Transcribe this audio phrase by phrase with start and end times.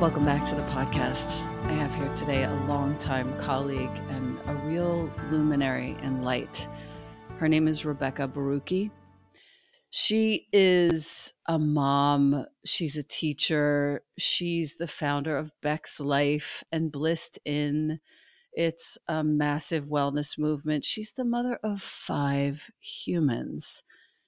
[0.00, 1.40] Welcome back to the podcast.
[1.66, 6.68] I have here today a longtime colleague and a real luminary in light.
[7.38, 8.90] Her name is Rebecca Borucki.
[9.90, 12.44] She is a mom.
[12.66, 14.02] She's a teacher.
[14.18, 18.00] She's the founder of Bex Life and Blissed In.
[18.52, 20.84] It's a massive wellness movement.
[20.84, 23.84] She's the mother of five humans.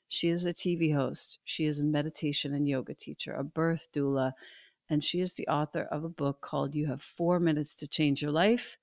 [0.08, 1.40] She is a TV host.
[1.44, 4.32] She is a meditation and yoga teacher, a birth doula,
[4.88, 8.22] and she is the author of a book called You Have Four Minutes to Change
[8.22, 8.78] Your Life.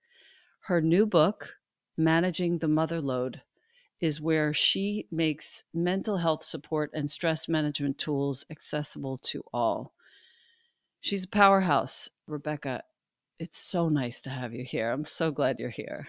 [0.62, 1.56] Her new book,
[1.98, 3.42] Managing the Mother Load,
[4.00, 9.94] is where she makes mental health support and stress management tools accessible to all.
[11.00, 12.84] She's a powerhouse, Rebecca.
[13.40, 14.92] It's so nice to have you here.
[14.92, 16.08] I'm so glad you're here.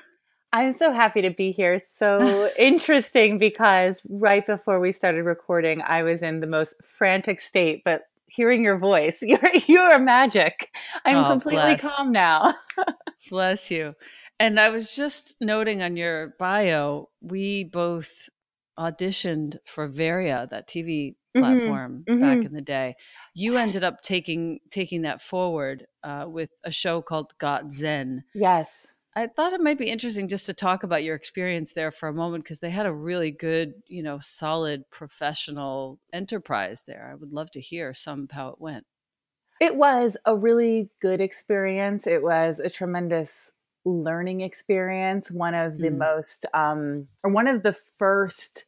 [0.52, 1.74] I'm so happy to be here.
[1.74, 7.40] It's so interesting because right before we started recording, I was in the most frantic
[7.40, 10.74] state, but hearing your voice, you're you're magic.
[11.04, 11.80] I'm oh, completely bless.
[11.80, 12.54] calm now.
[13.30, 13.94] bless you.
[14.40, 18.28] And I was just noting on your bio, we both
[18.78, 22.46] auditioned for Varia, that TV mm-hmm, platform mm-hmm, back mm-hmm.
[22.46, 22.96] in the day.
[23.34, 23.62] You yes.
[23.62, 28.24] ended up taking taking that forward uh, with a show called Got Zen.
[28.34, 28.86] Yes.
[29.16, 32.12] I thought it might be interesting just to talk about your experience there for a
[32.12, 37.08] moment because they had a really good, you know, solid professional enterprise there.
[37.12, 38.86] I would love to hear some how it went.
[39.60, 42.08] It was a really good experience.
[42.08, 43.52] It was a tremendous
[43.84, 45.98] learning experience, one of the mm.
[45.98, 48.64] most, um, or one of the first,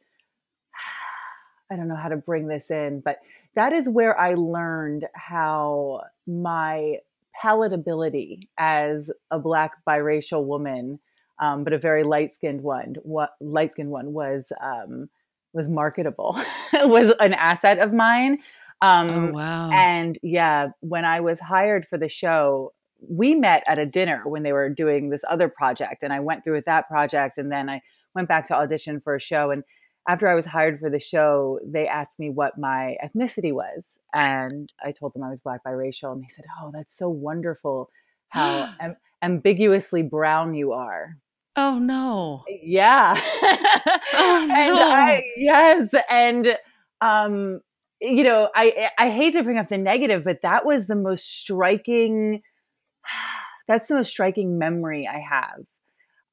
[1.71, 3.19] I don't know how to bring this in, but
[3.55, 6.99] that is where I learned how my
[7.41, 10.99] palatability as a black biracial woman,
[11.41, 15.09] um, but a very light skinned one, what light skinned one was, um,
[15.53, 16.39] was marketable,
[16.73, 18.39] was an asset of mine.
[18.81, 19.71] Um, oh, wow.
[19.71, 24.43] And yeah, when I was hired for the show, we met at a dinner when
[24.43, 27.69] they were doing this other project and i went through with that project and then
[27.69, 27.81] i
[28.15, 29.63] went back to audition for a show and
[30.07, 34.73] after i was hired for the show they asked me what my ethnicity was and
[34.83, 37.89] i told them i was black biracial and they said oh that's so wonderful
[38.29, 41.17] how am- ambiguously brown you are.
[41.55, 42.43] Oh no.
[42.47, 43.19] Yeah.
[44.19, 44.81] Oh, and no.
[44.81, 46.57] I, yes and
[47.01, 47.59] um
[48.01, 51.27] you know i i hate to bring up the negative but that was the most
[51.39, 52.41] striking
[53.67, 55.65] that's the most striking memory I have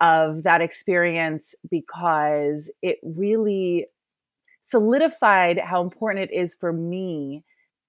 [0.00, 3.87] of that experience because it really
[4.61, 7.44] solidified how important it is for me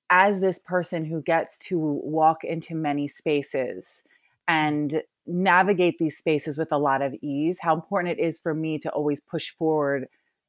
[0.10, 4.04] as this person who gets to walk into many spaces
[4.48, 8.78] and navigate these spaces with a lot of ease, how important it is for me
[8.78, 10.08] to always push forward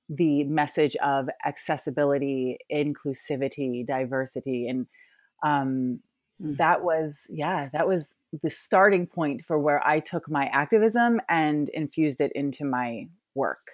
[0.08, 4.86] the message of accessibility, inclusivity, diversity, and
[5.42, 6.00] um,
[6.42, 6.58] Mm.
[6.58, 11.70] that was yeah that was the starting point for where i took my activism and
[11.70, 13.70] infused it into my work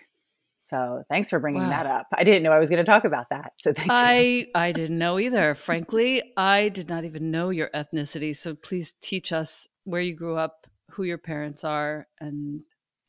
[0.59, 1.71] so thanks for bringing wow.
[1.71, 4.21] that up i didn't know i was going to talk about that so thank i
[4.21, 4.47] you.
[4.55, 9.33] i didn't know either frankly i did not even know your ethnicity so please teach
[9.33, 12.61] us where you grew up who your parents are and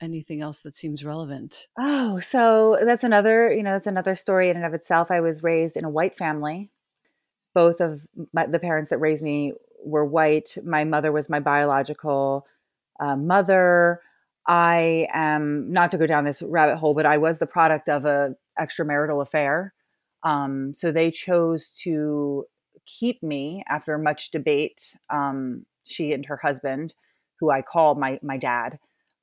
[0.02, 4.58] anything else that seems relevant oh so that's another you know that's another story in
[4.58, 6.72] and of itself i was raised in a white family
[7.54, 9.54] both of my, the parents that raised me
[9.84, 10.58] were white.
[10.64, 12.46] My mother was my biological
[13.00, 14.02] uh, mother.
[14.48, 18.06] I am not to go down this rabbit hole, but I was the product of
[18.06, 19.74] a extramarital affair.
[20.24, 22.46] Um, so they chose to
[22.86, 24.96] keep me after much debate.
[25.10, 26.94] Um, she and her husband,
[27.40, 28.80] who I call my my dad,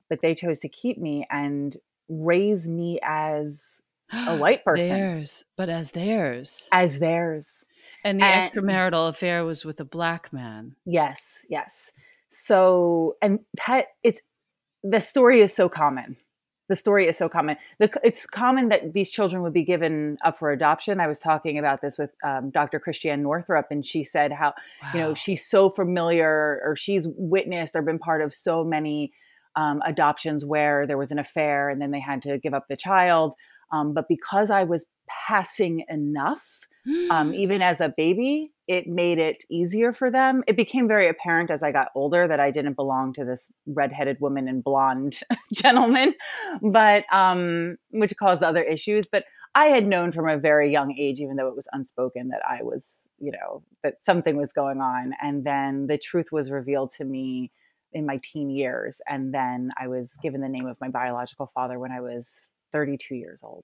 [0.09, 1.77] but they chose to keep me and
[2.09, 3.81] raise me as
[4.27, 4.89] a white person.
[4.89, 6.69] Theirs, but as theirs.
[6.71, 7.65] As theirs.
[8.03, 10.75] And the and, extramarital affair was with a black man.
[10.85, 11.91] Yes, yes.
[12.29, 14.21] So, and that it's
[14.83, 16.17] the story is so common.
[16.69, 17.57] The story is so common.
[17.79, 21.01] The, it's common that these children would be given up for adoption.
[21.01, 22.79] I was talking about this with um, Dr.
[22.79, 24.89] Christiane Northrup, and she said how wow.
[24.93, 29.11] you know she's so familiar, or she's witnessed or been part of so many
[29.55, 32.77] um, adoptions where there was an affair and then they had to give up the
[32.77, 33.33] child.
[33.71, 36.67] Um, but because I was passing enough,
[37.09, 40.43] um, even as a baby, it made it easier for them.
[40.47, 44.17] It became very apparent as I got older that I didn't belong to this redheaded
[44.19, 45.19] woman and blonde
[45.53, 46.15] gentleman,
[46.61, 49.07] but um, which caused other issues.
[49.11, 52.41] But I had known from a very young age, even though it was unspoken, that
[52.47, 55.13] I was, you know, that something was going on.
[55.21, 57.51] And then the truth was revealed to me
[57.91, 59.01] in my teen years.
[59.09, 63.15] And then I was given the name of my biological father when I was 32
[63.15, 63.63] years old.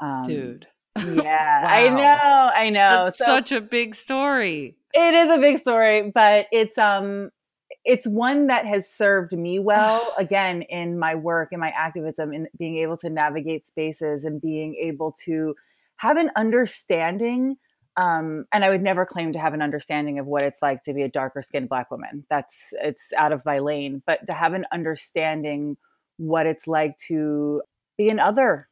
[0.00, 0.66] Um, Dude.
[0.96, 1.68] Yeah, wow.
[1.68, 3.04] I know, I know.
[3.04, 4.76] That's so, such a big story.
[4.94, 7.28] It is a big story, but it's um
[7.84, 12.48] it's one that has served me well again in my work in my activism in
[12.58, 15.54] being able to navigate spaces and being able to
[15.96, 17.56] have an understanding
[17.96, 20.92] um, and I would never claim to have an understanding of what it's like to
[20.92, 22.26] be a darker skinned black woman.
[22.28, 24.02] That's it's out of my lane.
[24.06, 25.78] But to have an understanding
[26.18, 27.62] what it's like to
[27.96, 28.68] be an other,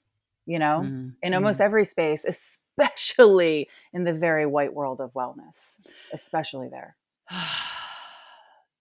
[0.47, 1.09] you know, mm-hmm.
[1.23, 1.67] in almost mm-hmm.
[1.67, 5.79] every space, especially in the very white world of wellness,
[6.13, 6.97] especially there.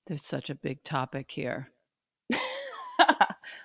[0.08, 1.70] There's such a big topic here.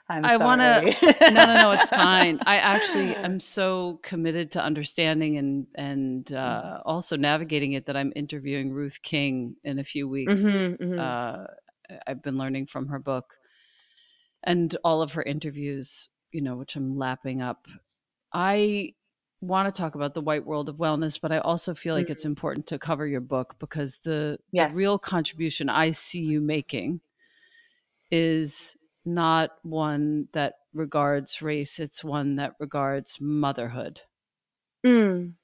[0.09, 1.17] I'm I want to.
[1.33, 1.71] no, no, no.
[1.73, 2.39] It's fine.
[2.47, 6.37] I actually am so committed to understanding and and mm-hmm.
[6.37, 10.43] uh, also navigating it that I'm interviewing Ruth King in a few weeks.
[10.43, 10.99] Mm-hmm, mm-hmm.
[10.99, 11.45] Uh,
[12.07, 13.35] I've been learning from her book
[14.45, 16.09] and all of her interviews.
[16.33, 17.67] You know, which I'm lapping up.
[18.33, 18.95] I
[19.41, 22.13] want to talk about the white world of wellness, but I also feel like mm-hmm.
[22.13, 24.73] it's important to cover your book because the, yes.
[24.73, 27.01] the real contribution I see you making
[28.11, 34.03] is not one that regards race, it's one that regards motherhood.
[34.85, 35.35] Mm.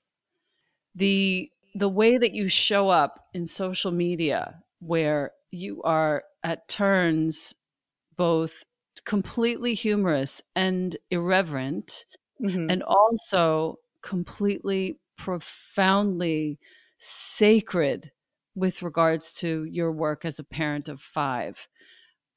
[0.94, 7.52] The the way that you show up in social media where you are at turns
[8.16, 8.64] both
[9.04, 12.04] completely humorous and irreverent
[12.42, 12.70] mm-hmm.
[12.70, 16.58] and also completely profoundly
[16.98, 18.10] sacred
[18.54, 21.68] with regards to your work as a parent of 5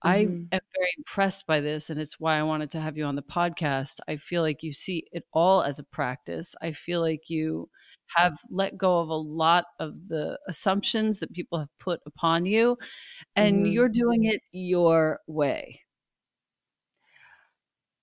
[0.05, 0.09] Mm-hmm.
[0.51, 3.15] I am very impressed by this, and it's why I wanted to have you on
[3.15, 3.99] the podcast.
[4.07, 6.55] I feel like you see it all as a practice.
[6.61, 7.69] I feel like you
[8.15, 12.77] have let go of a lot of the assumptions that people have put upon you,
[13.35, 13.65] and mm-hmm.
[13.71, 15.81] you're doing it your way.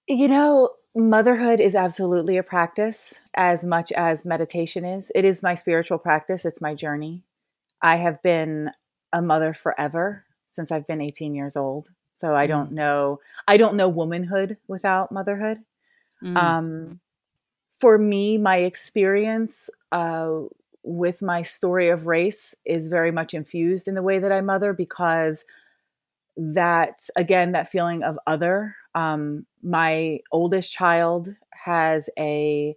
[0.06, 5.10] You know, motherhood is absolutely a practice as much as meditation is.
[5.14, 7.22] It is my spiritual practice, it's my journey.
[7.80, 8.70] I have been
[9.12, 11.88] a mother forever since I've been 18 years old.
[12.14, 12.48] So I mm.
[12.48, 15.58] don't know I don't know womanhood without motherhood.
[16.22, 16.36] Mm.
[16.36, 17.00] Um,
[17.78, 20.40] for me, my experience uh,
[20.82, 24.72] with my story of race is very much infused in the way that I mother
[24.72, 25.44] because
[26.36, 32.76] that again that feeling of other um, my oldest child has a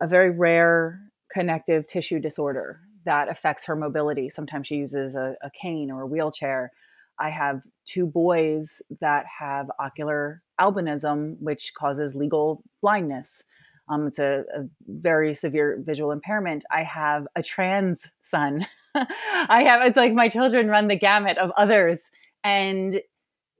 [0.00, 1.00] a very rare
[1.32, 6.06] connective tissue disorder that affects her mobility sometimes she uses a, a cane or a
[6.06, 6.70] wheelchair
[7.18, 13.42] I have two boys that have ocular albinism, which causes legal blindness.
[13.88, 16.64] Um, it's a, a, very severe visual impairment.
[16.70, 18.66] I have a trans son.
[18.94, 22.00] I have, it's like my children run the gamut of others.
[22.44, 23.00] And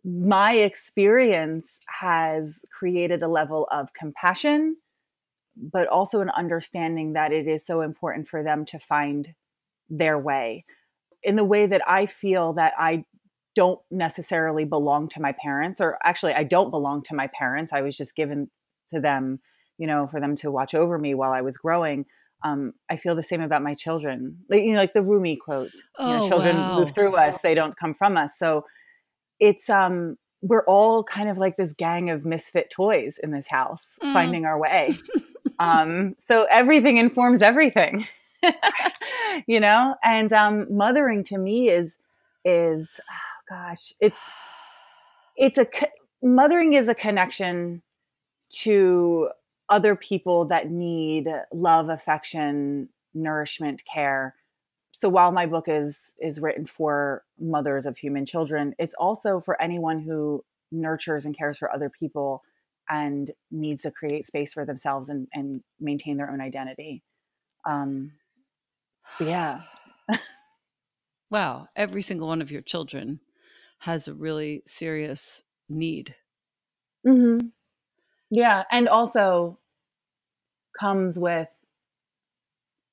[0.04, 4.76] my experience has created a level of compassion,
[5.56, 9.34] but also an understanding that it is so important for them to find
[9.90, 10.64] their way
[11.22, 13.04] in the way that I feel that I
[13.54, 17.72] don't necessarily belong to my parents or actually I don't belong to my parents.
[17.72, 18.50] I was just given
[18.90, 19.40] to them,
[19.78, 22.06] you know, for them to watch over me while I was growing.
[22.44, 24.38] Um, I feel the same about my children.
[24.48, 26.78] Like, you know, like the Rumi quote, oh, you know, oh, children wow.
[26.78, 28.38] move through us, they don't come from us.
[28.38, 28.64] So
[29.40, 33.98] it's um we're all kind of like this gang of misfit toys in this house
[34.02, 34.12] mm.
[34.12, 34.94] finding our way.
[35.58, 38.06] um so everything informs everything.
[39.46, 39.96] you know?
[40.04, 41.98] And um mothering to me is
[42.44, 44.22] is oh gosh, it's
[45.36, 45.66] it's a
[46.22, 47.82] mothering is a connection
[48.50, 49.28] to
[49.68, 54.34] other people that need love, affection, nourishment, care.
[54.98, 59.62] So while my book is is written for mothers of human children, it's also for
[59.62, 62.42] anyone who nurtures and cares for other people
[62.88, 67.04] and needs to create space for themselves and, and maintain their own identity.
[67.64, 68.10] Um,
[69.20, 69.60] yeah.
[71.30, 71.68] wow.
[71.76, 73.20] Every single one of your children
[73.78, 76.16] has a really serious need.
[77.06, 77.46] Mm-hmm.
[78.32, 78.64] Yeah.
[78.68, 79.60] And also
[80.76, 81.46] comes with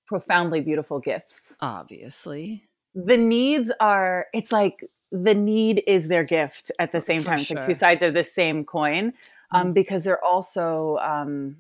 [0.08, 1.56] profoundly beautiful gifts.
[1.62, 2.64] Obviously.
[2.94, 7.40] The needs are, it's like the need is their gift at the same For time.
[7.40, 9.14] It's like two sides of the same coin
[9.52, 11.58] um, mm because they're also um,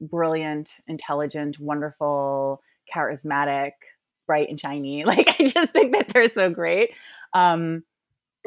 [0.00, 3.72] brilliant, intelligent, wonderful, charismatic,
[4.26, 5.04] bright and shiny.
[5.06, 6.90] Like I just think that they're so great.
[7.34, 7.84] Um,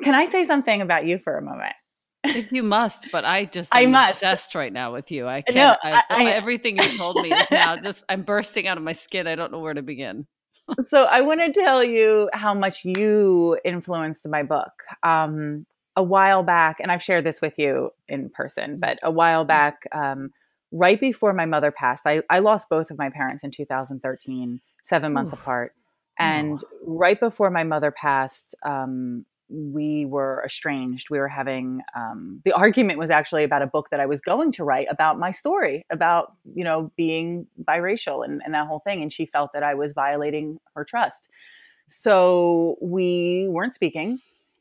[0.03, 1.73] can I say something about you for a moment?
[2.35, 5.27] If you must, but I just I must obsessed right now with you.
[5.27, 5.55] I can't.
[5.55, 8.93] No, I, I, everything you told me is now just I'm bursting out of my
[8.93, 9.27] skin.
[9.27, 10.27] I don't know where to begin.
[10.79, 14.71] so I want to tell you how much you influenced my book.
[15.03, 15.65] Um,
[15.95, 19.47] a while back, and I've shared this with you in person, but a while mm-hmm.
[19.47, 20.29] back, um,
[20.71, 25.13] right before my mother passed, I, I lost both of my parents in 2013, seven
[25.13, 25.37] months Ooh.
[25.37, 25.73] apart.
[26.19, 26.77] And oh.
[26.85, 31.09] right before my mother passed, um, we were estranged.
[31.09, 34.51] We were having um, the argument was actually about a book that I was going
[34.53, 39.01] to write about my story about you know being biracial and, and that whole thing,
[39.01, 41.29] and she felt that I was violating her trust.
[41.87, 44.19] So we weren't speaking,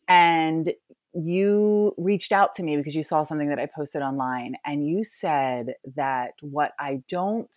[0.08, 0.72] and
[1.14, 5.02] you reached out to me because you saw something that I posted online, and you
[5.02, 7.54] said that what I don't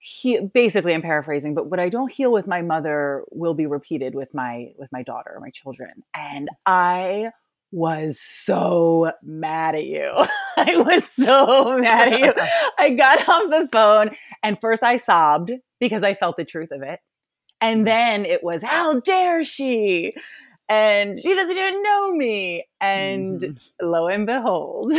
[0.00, 4.14] he, basically i'm paraphrasing but what i don't heal with my mother will be repeated
[4.14, 7.30] with my with my daughter or my children and i
[7.72, 10.10] was so mad at you.
[10.56, 12.34] I was so mad at you.
[12.78, 14.10] I got off the phone
[14.42, 17.00] and first i sobbed because i felt the truth of it
[17.60, 20.14] and then it was how dare she
[20.70, 22.64] and she doesn't even know me.
[22.80, 23.86] And mm-hmm.
[23.86, 24.92] lo and behold,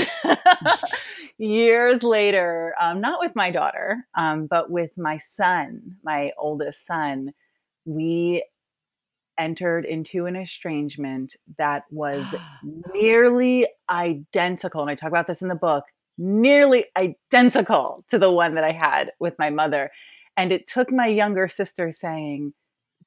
[1.37, 7.33] years later, um, not with my daughter, um, but with my son, my oldest son,
[7.85, 8.43] we
[9.37, 12.25] entered into an estrangement that was
[12.93, 14.81] nearly identical.
[14.81, 15.85] And I talk about this in the book
[16.17, 19.89] nearly identical to the one that I had with my mother.
[20.35, 22.53] And it took my younger sister saying,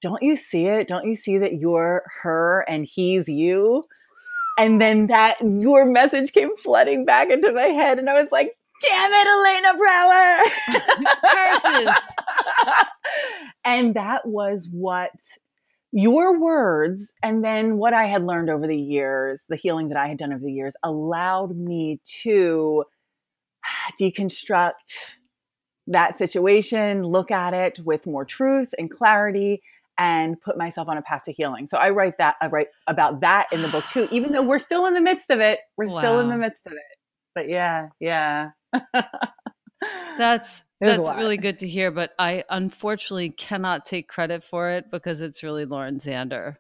[0.05, 0.87] don't you see it?
[0.87, 3.83] Don't you see that you're her and he's you?
[4.59, 8.53] And then that your message came flooding back into my head, and I was like,
[8.83, 10.41] damn it, Elena Brower.
[13.65, 15.11] and that was what
[15.91, 20.09] your words and then what I had learned over the years, the healing that I
[20.09, 22.85] had done over the years, allowed me to
[23.99, 25.15] deconstruct
[25.87, 29.63] that situation, look at it with more truth and clarity,
[29.99, 31.67] and put myself on a path to healing.
[31.67, 34.59] So I write that I write about that in the book too, even though we're
[34.59, 35.61] still in the midst of it.
[35.77, 35.99] We're wow.
[35.99, 36.99] still in the midst of it.
[37.35, 38.51] But yeah, yeah.
[40.19, 45.21] that's that's really good to hear, but I unfortunately cannot take credit for it because
[45.21, 46.57] it's really Lauren Zander.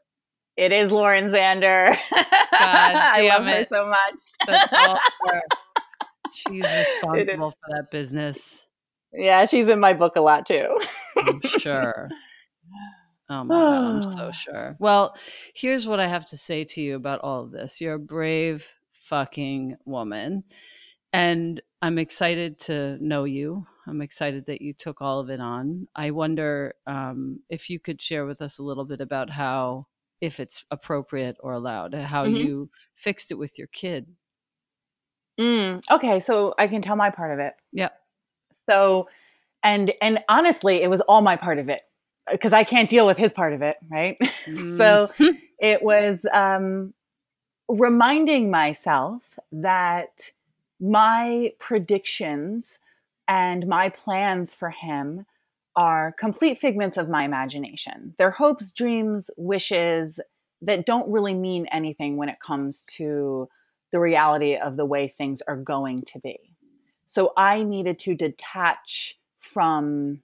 [0.56, 1.96] It is Lauren Zander.
[2.12, 3.50] I love it.
[3.50, 5.00] her so much.
[5.26, 5.42] Her.
[6.32, 8.68] She's responsible for that business.
[9.12, 10.80] Yeah, she's in my book a lot too.
[11.16, 12.08] I'm sure.
[13.30, 14.76] Oh my God, I'm so sure.
[14.78, 15.16] Well,
[15.54, 17.80] here's what I have to say to you about all of this.
[17.80, 20.44] You're a brave fucking woman.
[21.12, 23.66] And I'm excited to know you.
[23.86, 25.86] I'm excited that you took all of it on.
[25.94, 29.86] I wonder um, if you could share with us a little bit about how,
[30.20, 32.36] if it's appropriate or allowed, how mm-hmm.
[32.36, 34.08] you fixed it with your kid.
[35.38, 37.54] Mm, okay, so I can tell my part of it.
[37.72, 37.90] Yeah.
[38.68, 39.08] So,
[39.62, 41.82] and and honestly, it was all my part of it
[42.30, 44.18] because I can't deal with his part of it, right?
[44.46, 44.76] Mm.
[44.76, 45.10] so
[45.58, 46.92] it was um,
[47.66, 50.30] reminding myself that
[50.78, 52.78] my predictions
[53.26, 55.24] and my plans for him
[55.76, 58.14] are complete figments of my imagination.
[58.18, 60.20] They're hopes, dreams, wishes
[60.60, 63.48] that don't really mean anything when it comes to
[63.92, 66.38] the reality of the way things are going to be.
[67.06, 70.20] So I needed to detach from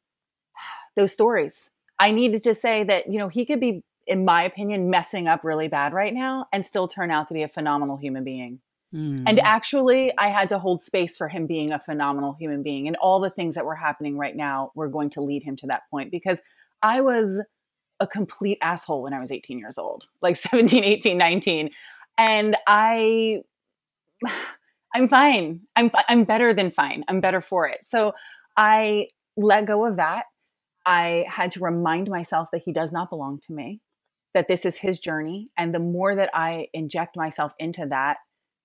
[0.95, 4.89] those stories I needed to say that, you know, he could be, in my opinion,
[4.89, 8.25] messing up really bad right now and still turn out to be a phenomenal human
[8.25, 8.61] being.
[8.95, 9.25] Mm.
[9.27, 12.89] And actually, I had to hold space for him being a phenomenal human being.
[12.89, 15.67] And all the things that were happening right now were going to lead him to
[15.67, 16.41] that point because
[16.83, 17.43] I was
[18.01, 21.71] a complete asshole when I was 18 years old, like 17, 18, 19.
[22.17, 23.43] And I,
[24.95, 25.61] I'm fine.
[25.77, 27.05] I'm, I'm better than fine.
[27.07, 27.85] I'm better for it.
[27.85, 28.13] So
[28.57, 30.25] I let go of that
[30.87, 33.81] I had to remind myself that he does not belong to me,
[34.35, 35.49] that this is his journey.
[35.57, 38.19] And the more that I inject myself into that,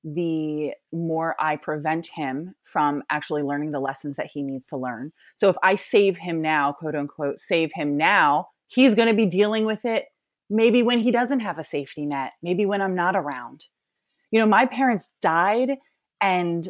[0.04, 5.12] the more I prevent him from actually learning the lessons that he needs to learn.
[5.36, 9.26] So if I save him now, quote unquote, save him now, he's going to be
[9.26, 10.06] dealing with it
[10.50, 13.66] maybe when he doesn't have a safety net, maybe when I'm not around.
[14.32, 15.78] You know, my parents died
[16.22, 16.68] and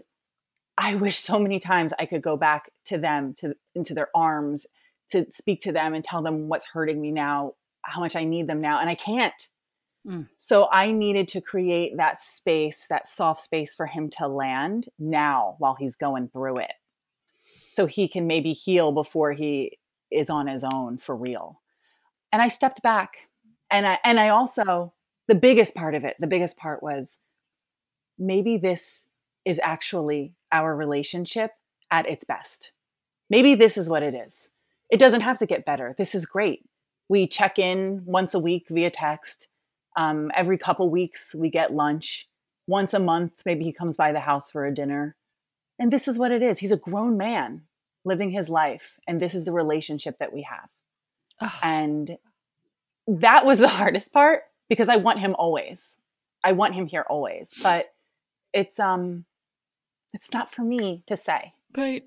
[0.78, 4.66] I wish so many times I could go back to them to into their arms
[5.12, 8.48] to speak to them and tell them what's hurting me now, how much I need
[8.48, 9.50] them now, and I can't.
[10.08, 10.28] Mm.
[10.38, 15.56] So I needed to create that space, that soft space for him to land now
[15.58, 16.74] while he's going through it.
[17.72, 19.78] So he can maybe heal before he
[20.12, 21.62] is on his own for real.
[22.32, 23.18] And I stepped back
[23.72, 24.94] and I and I also
[25.28, 27.18] the biggest part of it, the biggest part was
[28.18, 29.06] maybe this
[29.44, 31.52] is actually our relationship
[31.92, 32.72] at its best.
[33.30, 34.52] Maybe this is what it is
[34.90, 35.96] it doesn't have to get better.
[35.98, 36.64] This is great.
[37.10, 39.48] We check in once a week via text.
[39.98, 42.28] Um, every couple weeks, we get lunch.
[42.68, 45.16] Once a month, maybe he comes by the house for a dinner.
[45.80, 46.60] And this is what it is.
[46.60, 47.64] He's a grown man
[48.04, 48.98] living his life.
[49.08, 50.70] And this is the relationship that we have.
[51.64, 52.18] And
[53.08, 55.98] that was the hardest part because I want him always.
[56.44, 57.88] I want him here always, but
[58.54, 59.26] it's um
[60.14, 61.54] it's not for me to say.
[61.76, 62.04] Right.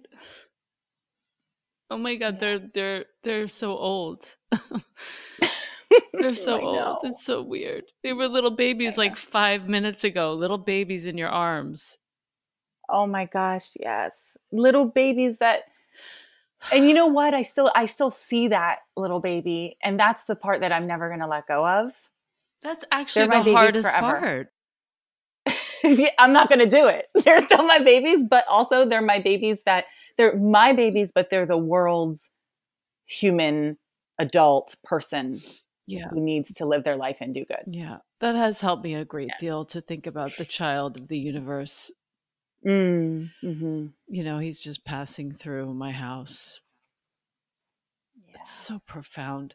[1.90, 2.40] Oh my god, yeah.
[2.40, 4.37] they're they're they're so old.
[6.12, 6.98] they're so old.
[7.03, 7.85] It's so weird.
[8.03, 11.98] They were little babies like 5 minutes ago, little babies in your arms.
[12.88, 14.37] Oh my gosh, yes.
[14.53, 15.62] Little babies that
[16.72, 17.35] and you know what?
[17.35, 21.09] I still I still see that little baby and that's the part that I'm never
[21.09, 21.92] going to let go of.
[22.62, 24.20] That's actually the hardest forever.
[24.20, 24.53] part.
[26.18, 27.07] I'm not going to do it.
[27.24, 29.85] They're still my babies, but also they're my babies that
[30.18, 32.31] they're my babies, but they're the world's
[33.07, 33.78] human
[34.18, 35.40] adult person
[35.87, 36.09] yeah.
[36.11, 37.62] who needs to live their life and do good.
[37.66, 37.98] Yeah.
[38.20, 39.37] That has helped me a great yeah.
[39.38, 41.90] deal to think about the child of the universe.
[42.66, 43.87] Mm, mm-hmm.
[44.09, 46.61] You know, he's just passing through my house.
[48.16, 48.35] Yeah.
[48.35, 49.54] It's so profound.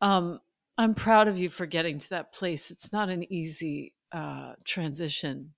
[0.00, 0.40] Um,
[0.76, 2.70] I'm proud of you for getting to that place.
[2.70, 5.54] It's not an easy uh, transition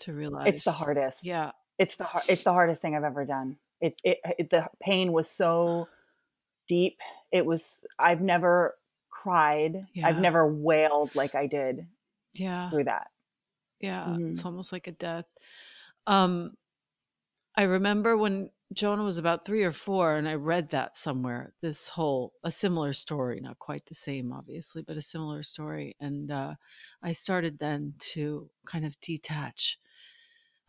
[0.00, 0.46] to realize.
[0.46, 1.24] It's the hardest.
[1.24, 3.58] Yeah, it's the it's the hardest thing I've ever done.
[3.80, 5.88] It, it, it the pain was so
[6.68, 6.98] deep.
[7.32, 8.74] It was I've never
[9.10, 9.86] cried.
[9.94, 10.08] Yeah.
[10.08, 11.86] I've never wailed like I did.
[12.34, 13.08] Yeah, through that.
[13.80, 14.30] Yeah, mm-hmm.
[14.30, 15.26] it's almost like a death.
[16.06, 16.52] Um,
[17.56, 21.54] I remember when Jonah was about three or four, and I read that somewhere.
[21.62, 25.96] This whole a similar story, not quite the same, obviously, but a similar story.
[26.00, 26.54] And uh,
[27.02, 29.78] I started then to kind of detach.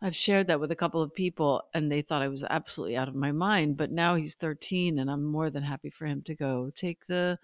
[0.00, 3.08] I've shared that with a couple of people, and they thought I was absolutely out
[3.08, 3.76] of my mind.
[3.76, 7.38] But now he's 13, and I'm more than happy for him to go take the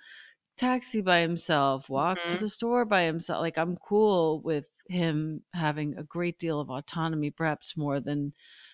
[0.57, 2.29] taxi by himself, walk mm-hmm.
[2.29, 3.41] to the store by himself.
[3.41, 8.33] Like I'm cool with him having a great deal of autonomy, perhaps more than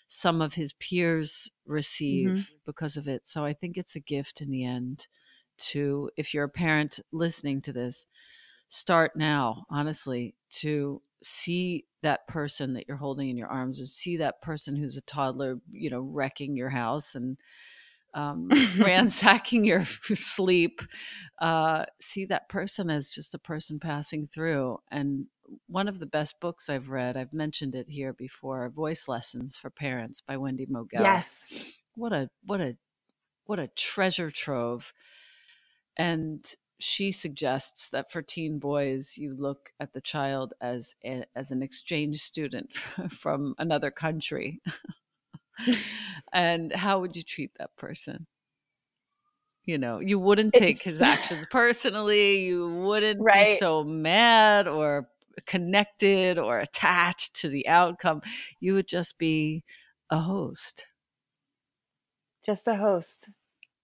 [0.08, 2.54] some of his peers receive mm-hmm.
[2.66, 3.26] because of it.
[3.26, 5.06] So I think it's a gift in the end
[5.58, 8.06] to, if you're a parent listening to this,
[8.68, 14.16] start now, honestly, to see that person that you're holding in your arms and see
[14.18, 17.36] that person who's a toddler, you know, wrecking your house and
[18.14, 20.80] um, ransacking your sleep,
[21.40, 25.26] uh, see that person as just a person passing through and
[25.66, 27.16] one of the best books I've read.
[27.16, 28.70] I've mentioned it here before.
[28.70, 31.00] Voice Lessons for Parents by Wendy Mogel.
[31.00, 31.44] Yes.
[31.96, 32.76] What a what a
[33.46, 34.92] what a treasure trove.
[35.96, 36.44] And
[36.80, 41.62] she suggests that for teen boys, you look at the child as a, as an
[41.62, 42.72] exchange student
[43.10, 44.60] from another country.
[46.32, 48.26] and how would you treat that person?
[49.64, 52.40] You know, you wouldn't take it's, his actions personally.
[52.40, 53.46] You wouldn't right.
[53.46, 55.08] be so mad or
[55.46, 58.22] connected or attached to the outcome.
[58.58, 59.64] You would just be
[60.10, 60.86] a host.
[62.44, 63.30] Just a host.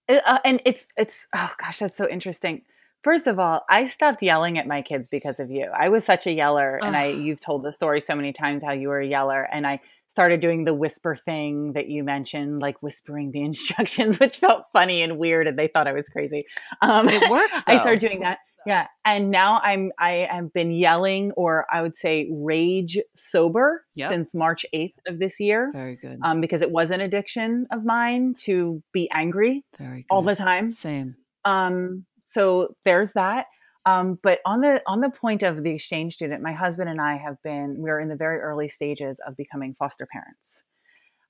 [0.09, 2.63] Uh, and it's it's oh gosh, that's so interesting.
[3.07, 5.71] First of all, I stopped yelling at my kids because of you.
[5.73, 8.73] I was such a yeller, and I you've told the story so many times how
[8.73, 12.83] you were a yeller, and I started doing the whisper thing that you mentioned, like
[12.83, 16.47] whispering the instructions, which felt funny and weird, and they thought I was crazy.
[16.83, 17.63] Um, it works.
[17.69, 21.97] I started doing that, yeah, and now I'm I have been yelling, or I would
[21.97, 24.09] say rage sober yep.
[24.09, 25.71] since March eighth of this year.
[25.73, 30.07] Very good, um, because it was an addiction of mine to be angry Very good.
[30.11, 30.73] all the time.
[30.73, 31.15] Same.
[31.45, 33.47] Um, so there's that.
[33.87, 37.17] Um, but on the on the point of the exchange student, my husband and I
[37.17, 40.65] have been we're in the very early stages of becoming foster parents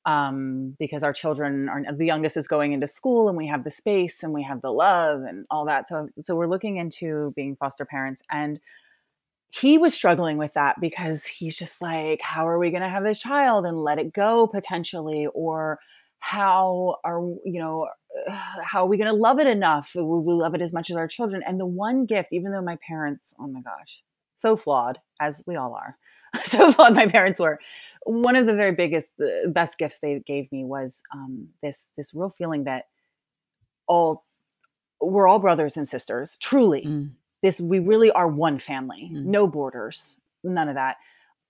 [0.07, 3.71] um, because our children are the youngest is going into school and we have the
[3.71, 5.87] space and we have the love and all that.
[5.87, 8.59] So so we're looking into being foster parents and
[9.51, 13.05] he was struggling with that because he's just like, how are we going to have
[13.05, 15.79] this child and let it go potentially or
[16.21, 17.87] how are you know
[18.63, 20.97] how are we going to love it enough will we love it as much as
[20.97, 24.03] our children and the one gift even though my parents oh my gosh
[24.37, 25.97] so flawed as we all are
[26.45, 27.59] so flawed my parents were
[28.05, 32.15] one of the very biggest uh, best gifts they gave me was um, this this
[32.15, 32.85] real feeling that
[33.87, 34.25] all
[35.01, 37.11] we're all brothers and sisters truly mm.
[37.43, 39.25] this we really are one family mm.
[39.25, 40.97] no borders none of that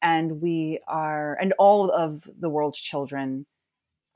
[0.03, 3.47] and we are and all of the world's children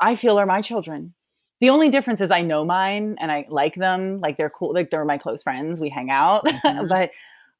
[0.00, 1.14] I feel are my children.
[1.60, 4.20] The only difference is I know mine and I like them.
[4.20, 4.72] Like they're cool.
[4.72, 5.78] Like they're my close friends.
[5.78, 6.46] We hang out.
[6.60, 6.88] Mm-hmm.
[6.88, 7.10] but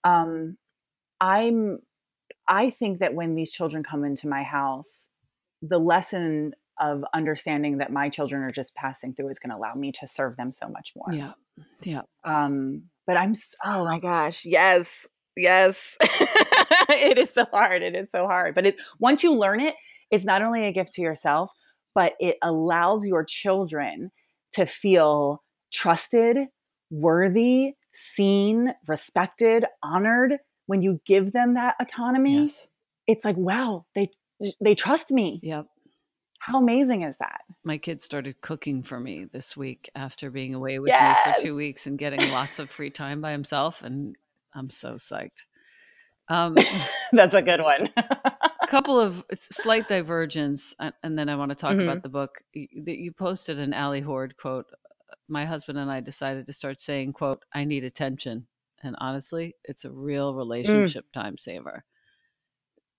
[0.04, 0.56] um,
[1.20, 1.78] I'm,
[2.46, 5.08] I think that when these children come into my house,
[5.62, 9.74] the lesson of understanding that my children are just passing through is going to allow
[9.74, 11.06] me to serve them so much more.
[11.12, 11.32] Yeah.
[11.82, 12.02] Yeah.
[12.24, 13.34] Um, but I'm,
[13.64, 14.44] oh my gosh.
[14.44, 15.06] Yes.
[15.36, 15.96] Yes.
[16.02, 17.82] it is so hard.
[17.82, 18.54] It is so hard.
[18.54, 19.74] But it, once you learn it,
[20.10, 21.52] it's not only a gift to yourself,
[21.94, 24.10] but it allows your children
[24.52, 26.38] to feel trusted,
[26.90, 32.68] worthy, seen, respected, honored, when you give them that autonomy, Yes.
[33.06, 34.10] it's like, wow, they
[34.60, 35.40] they trust me.
[35.42, 35.66] Yep.
[36.38, 37.42] How amazing is that?
[37.64, 41.54] My kids started cooking for me this week after being away with me for two
[41.54, 44.16] weeks and getting lots of free time by himself, and
[44.54, 45.44] I'm so psyched.
[46.28, 46.56] Um,
[47.12, 47.90] That's a good one.
[48.70, 51.82] a couple of slight divergence, and and then I want to talk Mhm.
[51.82, 54.66] about the book that you posted an Allie Horde quote.
[55.28, 58.46] My husband and I decided to start saying, "quote I need attention,"
[58.82, 61.84] and honestly, it's a real relationship time saver.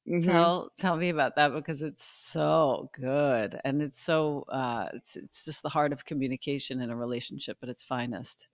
[0.05, 0.21] Mhm.
[0.21, 5.45] Tell tell me about that because it's so good and it's so uh it's it's
[5.45, 8.47] just the heart of communication in a relationship at its finest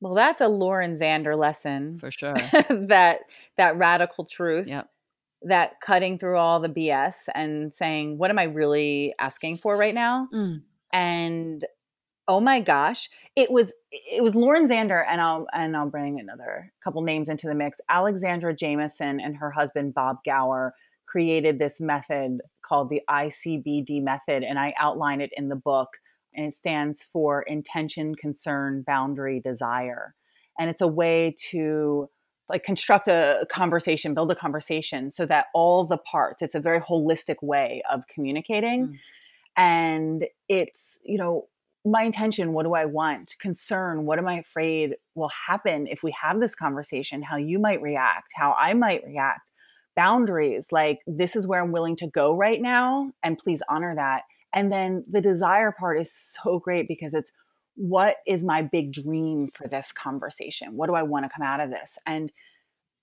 [0.00, 1.98] Well, that's a Lauren Zander lesson.
[1.98, 2.54] for sure.
[2.68, 3.20] that
[3.56, 4.66] that radical truth.
[4.66, 4.90] Yep.
[5.42, 9.94] That cutting through all the BS and saying, what am I really asking for right
[9.94, 10.28] now?
[10.32, 10.62] Mm.
[10.92, 11.64] And
[12.28, 16.72] oh my gosh, it was it was Lauren Zander and I'll and I'll bring another
[16.82, 17.80] couple names into the mix.
[17.88, 20.74] Alexandra Jamieson and her husband Bob Gower
[21.06, 25.88] created this method called the ICBD method and I outline it in the book
[26.34, 30.14] and it stands for intention, concern, boundary, desire.
[30.58, 32.08] And it's a way to
[32.48, 36.80] like construct a conversation, build a conversation so that all the parts, it's a very
[36.80, 38.88] holistic way of communicating.
[38.88, 38.98] Mm.
[39.56, 41.48] And it's, you know,
[41.84, 43.36] my intention, what do I want?
[43.40, 47.22] Concern, what am I afraid will happen if we have this conversation?
[47.22, 49.52] How you might react, how I might react.
[49.94, 54.24] Boundaries, like this is where I'm willing to go right now, and please honor that.
[54.52, 57.32] And then the desire part is so great because it's
[57.76, 60.76] what is my big dream for this conversation?
[60.76, 61.98] What do I want to come out of this?
[62.06, 62.32] And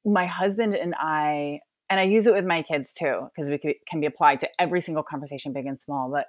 [0.06, 1.60] my husband and I,
[1.90, 4.50] and I use it with my kids too, because we can, can be applied to
[4.60, 6.10] every single conversation, big and small.
[6.10, 6.28] But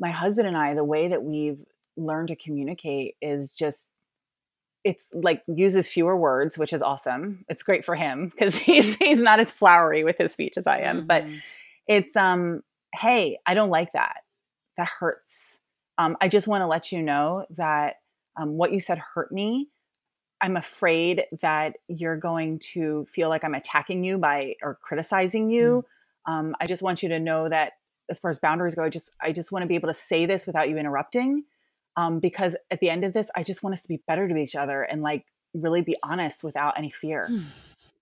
[0.00, 1.58] my husband and I, the way that we've
[1.96, 3.88] learned to communicate is just
[4.84, 7.44] it's like uses fewer words, which is awesome.
[7.48, 10.80] It's great for him because he's he's not as flowery with his speech as I
[10.80, 11.06] am.
[11.06, 11.42] But Mhm.
[11.88, 12.62] it's um,
[12.94, 14.18] hey, I don't like that.
[14.76, 15.58] That hurts.
[15.98, 17.94] Um, I just want to let you know that
[18.36, 19.68] um, what you said hurt me.
[20.42, 25.84] I'm afraid that you're going to feel like I'm attacking you by or criticizing you.
[26.26, 27.72] Um, I just want you to know that
[28.10, 30.26] as far as boundaries go, I just I just want to be able to say
[30.26, 31.44] this without you interrupting.
[31.96, 34.36] Um, because at the end of this, I just want us to be better to
[34.36, 37.28] each other and like really be honest without any fear.
[37.30, 37.44] Mm.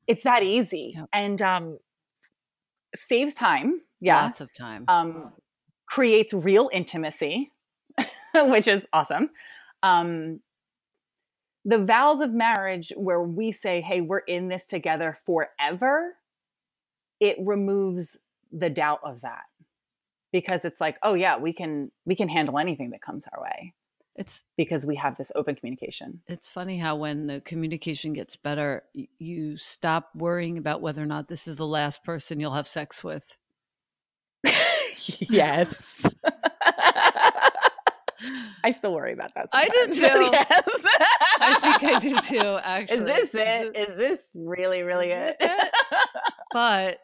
[0.09, 1.09] It's that easy Yep.
[1.13, 1.79] and um,
[2.97, 3.81] saves time.
[4.01, 5.33] Yeah, lots of time um,
[5.87, 7.53] creates real intimacy,
[8.47, 9.31] which is awesome.
[9.83, 10.41] Um,
[11.65, 16.15] the vows of marriage, where we say, hey, we're in this together forever,
[17.21, 18.19] it removes
[18.53, 19.45] the doubt of that.
[20.33, 23.73] Because it's like oh yeah we can we can handle anything that comes our way.
[24.17, 26.23] It's because we have this open communication.
[26.27, 28.83] It's funny how when the communication gets better
[29.19, 33.05] you stop worrying about whether or not this is the last person you'll have sex
[33.05, 33.37] with.
[35.21, 36.07] Yes
[38.65, 40.01] i still worry about that I do too.
[40.33, 40.87] yes.
[41.41, 43.13] I think i do too actually.
[43.13, 43.77] Is this it?
[43.77, 45.71] Is this really really Is it,
[46.53, 46.99] but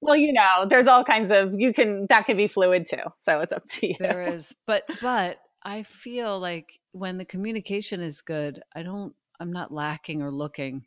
[0.00, 3.40] well you know there's all kinds of you can that can be fluid too so
[3.40, 3.94] it's up to you.
[3.98, 9.52] There is but but i feel like when the communication is good i don't i'm
[9.52, 10.84] not lacking or looking.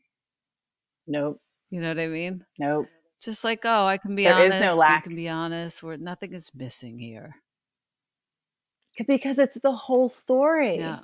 [1.05, 1.39] Nope.
[1.69, 2.45] You know what i mean?
[2.59, 2.87] Nope.
[3.21, 5.03] Just like oh i can be There is honest no you lack.
[5.03, 7.35] can be honest where nothing is missing here
[9.07, 10.77] because it's the whole story.
[10.77, 11.01] Yeah.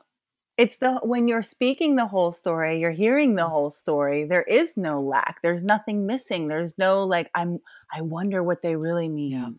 [0.58, 4.76] It's the when you're speaking the whole story you're hearing the whole story there is
[4.76, 7.60] no lack there's nothing missing there's no like i'm
[7.96, 9.32] i wonder what they really mean.
[9.32, 9.50] Yeah.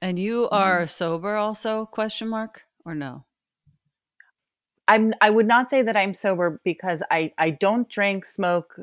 [0.00, 3.26] and you are sober also question mark or no?
[4.88, 8.80] I'm i would not say that i'm sober because i i don't drink smoke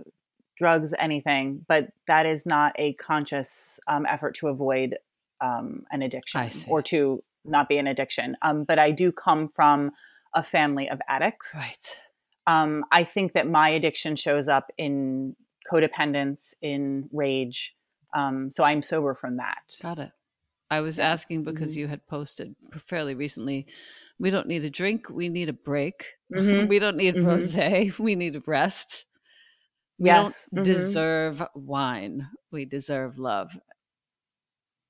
[0.56, 5.00] drugs anything but that is not a conscious um, effort to avoid
[5.42, 9.92] um, an addiction or to not be an addiction um, but i do come from
[10.36, 12.00] a family of addicts right
[12.48, 15.36] um, I think that my addiction shows up in
[15.72, 17.76] codependence, in rage.
[18.16, 19.76] Um, so I'm sober from that.
[19.84, 20.12] got it
[20.72, 21.78] i was asking because Mhm.
[21.78, 22.56] you had posted
[22.88, 23.68] fairly recently
[24.20, 26.68] we don't need a drink we need a break Mhm.
[26.70, 27.24] we don't need Mhm.
[27.24, 29.06] rosé we need a rest
[30.00, 30.50] we Yes.
[30.50, 30.64] don't Mhm.
[30.66, 33.56] deserve wine we deserve love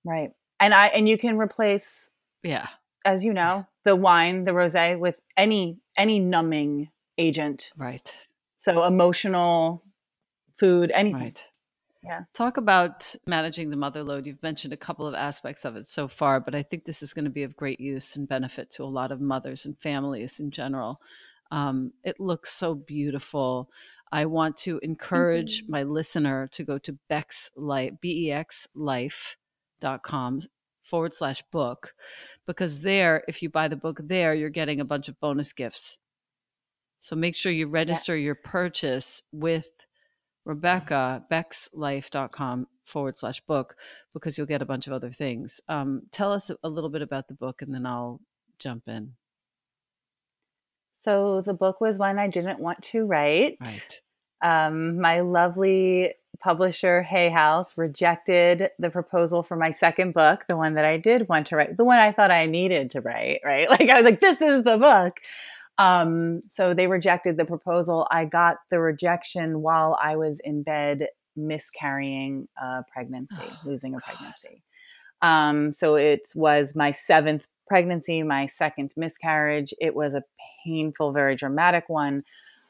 [0.06, 0.32] Right.
[0.60, 2.10] And I and you can replace,
[2.44, 2.68] yeah
[3.06, 7.72] as you know, the wine, the rosé with any any numbing agent.
[7.78, 9.84] right So emotional,
[10.56, 11.22] food, anything.
[11.22, 11.48] Right.
[12.04, 12.22] Yeah.
[12.34, 14.26] Talk about managing the mother load.
[14.26, 17.14] You've mentioned a couple of aspects of it so far, but I think this is
[17.14, 20.40] going to be of great use and benefit to a lot of mothers and families
[20.40, 21.02] in general.
[21.52, 23.70] Um, it looks so beautiful.
[24.14, 25.72] I want to encourage mm-hmm.
[25.74, 30.40] my listener to go to Bex Life, B-E-X life.com
[30.90, 31.94] forward slash book
[32.46, 36.00] because there, if you buy the book there, you're getting a bunch of bonus gifts.
[37.00, 38.26] So make sure you register yes.
[38.26, 39.70] your purchase with
[40.46, 43.76] Rebecca, bexlife.com forward slash book
[44.14, 45.62] because you'll get a bunch of other things.
[45.70, 48.20] Um, tell us a little bit about the book and then I'll
[48.58, 49.14] jump in.
[50.92, 53.58] So the book was one I didn't want to write.
[53.62, 54.02] Right.
[54.42, 60.76] Um, my lovely publisher, Hay House, rejected the proposal for my second book, the one
[60.76, 63.70] that I did want to write, the one I thought I needed to write, right?
[63.80, 65.20] Like I was like, this is the book.
[65.78, 68.08] Um, so they rejected the proposal.
[68.12, 74.00] I got the rejection while I was in bed miscarrying a pregnancy, oh, losing a
[74.00, 74.62] pregnancy.
[75.22, 79.74] Um, so it was my seventh pregnancy, my second miscarriage.
[79.80, 80.24] It was a
[80.66, 82.24] painful, very dramatic one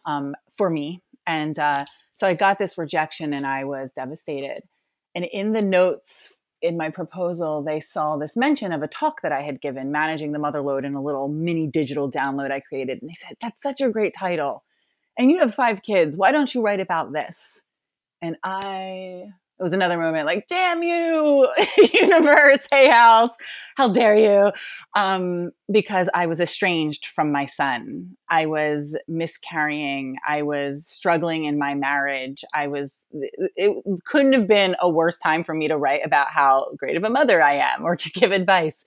[0.06, 1.02] um, for me.
[1.26, 1.86] And uh,
[2.20, 4.64] so I got this rejection and I was devastated.
[5.16, 9.32] And in the notes in my proposal, they saw this mention of a talk that
[9.32, 13.02] I had given, Managing the Mother Load, in a little mini digital download I created.
[13.02, 14.66] And they said, That's such a great title.
[15.18, 16.18] And you have five kids.
[16.18, 17.62] Why don't you write about this?
[18.22, 19.28] And I
[19.60, 21.48] it was another moment like damn you
[21.94, 23.36] universe hey House
[23.76, 24.52] how dare you.
[24.96, 28.18] Um, because i was estranged from my son.
[28.30, 30.18] I was miscarrying.
[30.28, 32.44] I was struggling in my marriage.
[32.54, 36.72] I was it couldn't have been a worse time for me to write about how
[36.78, 38.84] great of a mother i am or to give advice.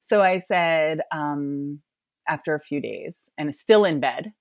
[0.00, 1.80] So i said um,
[2.28, 4.32] after a few days and still in bed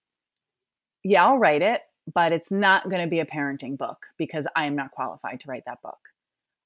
[1.04, 4.66] yeah i'll write it but it's not going to be a parenting book because I
[4.66, 6.00] am not qualified to write that book.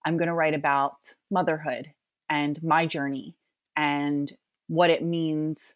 [0.06, 1.92] I'm going to write about motherhood
[2.30, 3.36] and my journey
[3.76, 4.32] and
[4.68, 5.76] what it means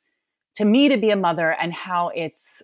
[0.55, 2.61] to me to be a mother and how it's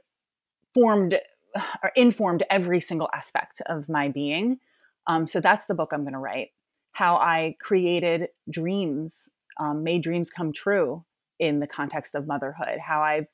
[0.74, 1.16] formed
[1.84, 4.60] or informed every single aspect of my being.
[5.08, 6.50] Um, so that's the book I'm going to write.
[6.92, 9.30] How I created dreams,
[9.60, 11.06] um, made dreams come true
[11.40, 12.80] in the context of motherhood.
[12.80, 13.28] How I've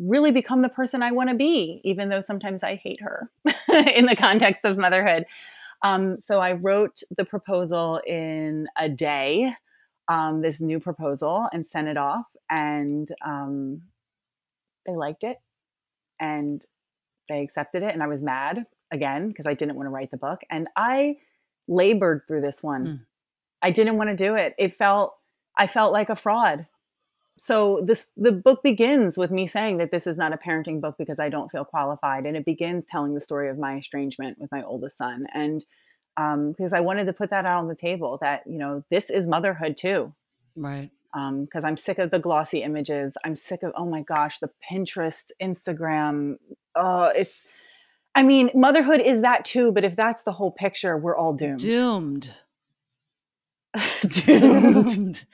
[0.00, 3.30] really become the person I want to be, even though sometimes I hate her
[3.94, 5.26] in the context of motherhood.
[5.82, 9.54] Um, so I wrote the proposal in a day,
[10.08, 12.26] um, this new proposal, and sent it off.
[12.50, 13.82] And um,
[14.86, 15.38] they liked it
[16.18, 16.64] and
[17.28, 17.94] they accepted it.
[17.94, 20.40] And I was mad again because I didn't want to write the book.
[20.50, 21.16] And I
[21.68, 22.86] labored through this one.
[22.86, 23.00] Mm.
[23.62, 24.54] I didn't want to do it.
[24.58, 25.14] It felt,
[25.56, 26.66] I felt like a fraud
[27.42, 30.96] so this the book begins with me saying that this is not a parenting book
[30.98, 34.52] because I don't feel qualified, and it begins telling the story of my estrangement with
[34.52, 35.64] my oldest son, and
[36.18, 39.08] um, because I wanted to put that out on the table that you know this
[39.08, 40.12] is motherhood too,
[40.54, 40.90] right?
[41.14, 43.16] Because um, I'm sick of the glossy images.
[43.24, 46.36] I'm sick of oh my gosh, the Pinterest, Instagram.
[46.76, 47.46] Oh, it's.
[48.14, 51.60] I mean, motherhood is that too, but if that's the whole picture, we're all doomed.
[51.60, 52.34] Doomed.
[54.02, 54.86] doomed.
[54.94, 55.24] doomed.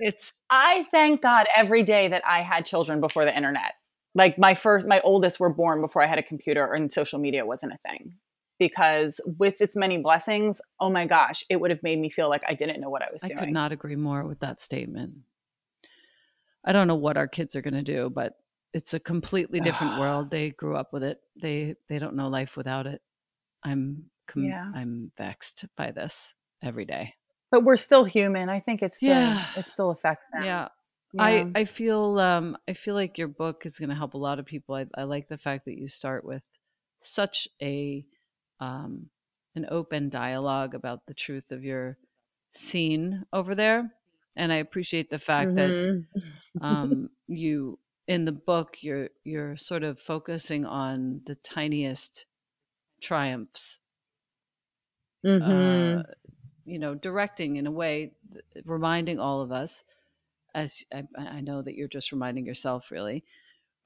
[0.00, 3.74] It's I thank God every day that I had children before the internet.
[4.14, 7.46] Like my first my oldest were born before I had a computer and social media
[7.46, 8.14] wasn't a thing.
[8.58, 12.42] Because with its many blessings, oh my gosh, it would have made me feel like
[12.46, 13.38] I didn't know what I was doing.
[13.38, 15.14] I could not agree more with that statement.
[16.64, 18.34] I don't know what our kids are going to do, but
[18.72, 20.30] it's a completely different world.
[20.30, 21.20] They grew up with it.
[21.40, 23.02] They they don't know life without it.
[23.64, 24.70] I'm com- yeah.
[24.72, 27.14] I'm vexed by this every day
[27.52, 28.48] but we're still human.
[28.48, 29.44] I think it's still, yeah.
[29.56, 30.42] it still affects them.
[30.42, 30.68] Yeah.
[31.12, 31.22] yeah.
[31.22, 34.40] I, I feel um I feel like your book is going to help a lot
[34.40, 34.74] of people.
[34.74, 36.42] I, I like the fact that you start with
[37.00, 38.04] such a
[38.58, 39.10] um
[39.54, 41.98] an open dialogue about the truth of your
[42.54, 43.92] scene over there,
[44.34, 46.00] and I appreciate the fact mm-hmm.
[46.18, 52.26] that um you in the book you're you're sort of focusing on the tiniest
[53.00, 53.78] triumphs
[55.24, 55.98] mm-hmm.
[55.98, 56.02] uh,
[56.72, 58.12] you know, directing in a way,
[58.64, 59.84] reminding all of us,
[60.54, 63.24] as I, I know that you're just reminding yourself, really,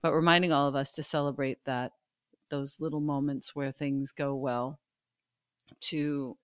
[0.03, 1.93] but reminding all of us to celebrate that
[2.49, 4.79] those little moments where things go well.
[5.81, 6.37] To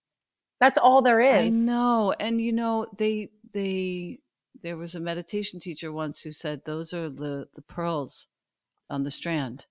[0.59, 1.55] that's all there is.
[1.55, 4.18] I know, and you know, they they
[4.62, 8.27] there was a meditation teacher once who said those are the the pearls
[8.90, 9.66] on the strand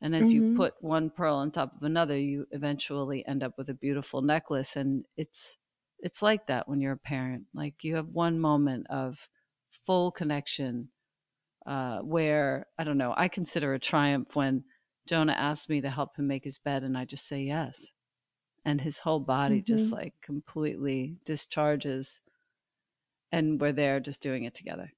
[0.00, 0.50] and as mm-hmm.
[0.52, 4.22] you put one pearl on top of another, you eventually end up with a beautiful
[4.22, 4.76] necklace.
[4.76, 5.56] And it's
[6.00, 7.44] it's like that when you're a parent.
[7.54, 9.28] Like you have one moment of
[9.70, 10.88] full connection
[11.66, 13.14] uh, where I don't know.
[13.16, 14.64] I consider a triumph when
[15.06, 17.92] Jonah asked me to help him make his bed, and I just say yes,
[18.64, 19.72] and his whole body mm-hmm.
[19.72, 22.20] just like completely discharges,
[23.32, 24.92] and we're there just doing it together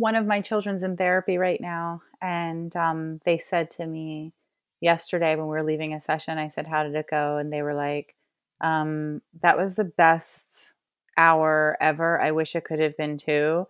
[0.00, 4.32] one of my children's in therapy right now, and um, they said to me,
[4.80, 6.38] yesterday when we were leaving a session.
[6.38, 7.36] I said, How did it go?
[7.36, 8.14] And they were like,
[8.60, 10.72] um, That was the best
[11.16, 12.20] hour ever.
[12.20, 13.66] I wish it could have been two.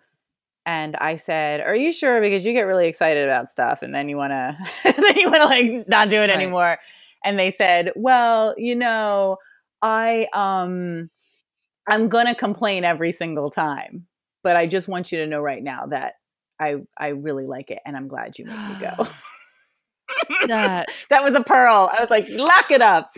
[0.66, 2.20] And I said, "Are you sure?
[2.20, 5.42] Because you get really excited about stuff, and then you want to, then you want
[5.42, 6.30] to like not do it right.
[6.30, 6.78] anymore."
[7.24, 9.38] And they said, "Well, you know,
[9.80, 11.08] I um,
[11.86, 14.06] I'm gonna complain every single time,
[14.42, 16.14] but I just want you to know right now that
[16.60, 19.08] I I really like it, and I'm glad you made me go."
[20.46, 21.90] that that was a pearl.
[21.96, 23.14] I was like, lock it up.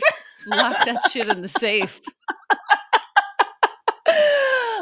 [0.46, 2.00] Lock that shit in the safe.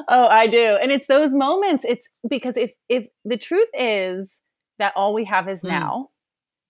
[0.09, 0.79] oh, I do.
[0.81, 1.85] And it's those moments.
[1.85, 4.41] It's because if if the truth is
[4.79, 5.71] that all we have is mm.
[5.71, 6.09] now,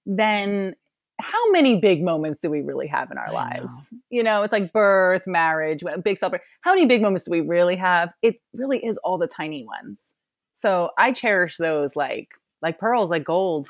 [0.07, 0.74] then
[1.20, 3.93] how many big moments do we really have in our I lives?
[3.93, 3.99] Know.
[4.11, 6.45] You know, it's like birth, marriage, big celebration.
[6.61, 8.11] How many big moments do we really have?
[8.22, 10.14] It really is all the tiny ones.
[10.53, 12.28] So I cherish those like
[12.62, 13.68] like pearls, like gold.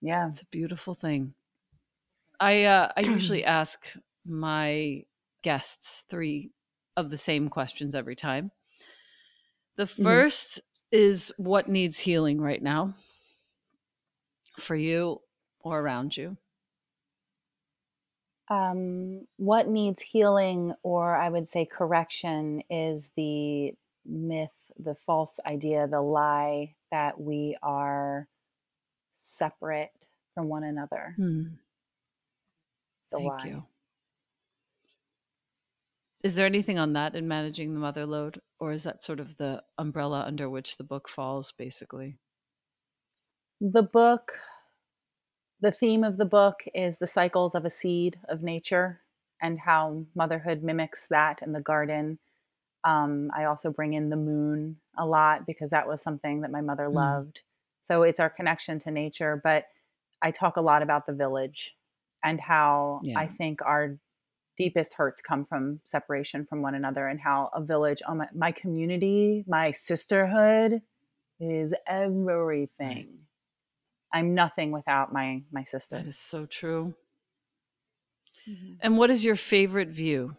[0.00, 1.34] Yeah, it's a beautiful thing.
[2.40, 3.94] I uh, I usually ask
[4.24, 5.02] my
[5.42, 6.50] guests three
[6.96, 8.50] of the same questions every time.
[9.76, 10.60] The 1st mm-hmm.
[10.92, 12.94] is what needs healing right now
[14.58, 15.20] for you
[15.60, 16.36] or around you?
[18.50, 23.72] Um, what needs healing, or I would say correction, is the
[24.04, 28.28] myth, the false idea, the lie that we are
[29.14, 29.92] separate
[30.34, 31.14] from one another.
[31.16, 31.42] Hmm.
[33.02, 33.44] So Thank lie.
[33.46, 33.64] you.
[36.22, 39.36] Is there anything on that in managing the mother load, or is that sort of
[39.38, 42.16] the umbrella under which the book falls, basically?
[43.60, 44.32] The book,
[45.60, 49.00] the theme of the book is the cycles of a seed of nature
[49.40, 52.20] and how motherhood mimics that in the garden.
[52.84, 56.60] Um, I also bring in the moon a lot because that was something that my
[56.60, 56.94] mother mm.
[56.94, 57.42] loved.
[57.80, 59.40] So it's our connection to nature.
[59.42, 59.64] But
[60.22, 61.74] I talk a lot about the village
[62.22, 63.18] and how yeah.
[63.18, 63.98] I think our
[64.64, 68.52] deepest hurts come from separation from one another and how a village oh my, my
[68.52, 70.82] community my sisterhood
[71.42, 73.08] is everything.
[74.12, 75.96] I'm nothing without my my sister.
[75.96, 76.94] That is so true.
[78.48, 78.72] Mm-hmm.
[78.80, 80.36] and what is your favorite view?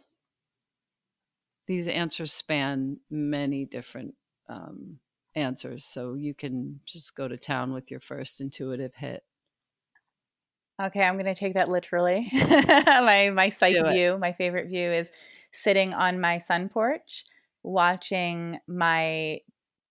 [1.68, 4.16] These answers span many different
[4.50, 5.00] um,
[5.36, 9.24] answers so you can just go to town with your first intuitive hit
[10.82, 12.30] Okay, I'm going to take that literally.
[12.34, 15.12] my my sight view, my favorite view is
[15.52, 17.24] sitting on my sun porch
[17.64, 19.40] watching my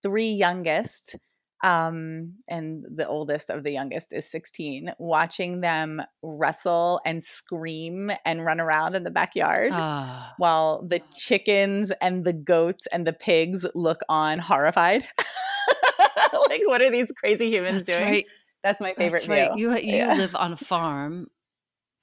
[0.03, 1.15] three youngest
[1.63, 8.45] um, and the oldest of the youngest is 16 watching them wrestle and scream and
[8.45, 10.33] run around in the backyard ah.
[10.37, 15.07] while the chickens and the goats and the pigs look on horrified
[16.49, 18.25] like what are these crazy humans That's doing right.
[18.63, 19.57] That's my favorite That's right.
[19.57, 20.15] You you yeah.
[20.15, 21.27] live on a farm.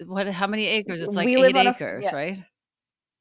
[0.05, 0.29] What?
[0.29, 1.03] How many acres?
[1.03, 2.15] It's like we eight acres, a, yeah.
[2.15, 2.39] right?